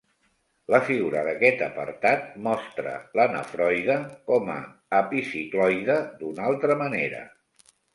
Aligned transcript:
La 0.75 0.77
figura 0.85 1.21
d'aquest 1.27 1.61
apartat 1.65 2.25
mostra 2.49 2.95
la 3.21 3.29
nefroide 3.37 4.01
com 4.33 4.53
a 4.57 4.59
epicicloide 5.05 6.03
d'una 6.21 6.53
altra 6.53 6.85
manera. 6.87 7.27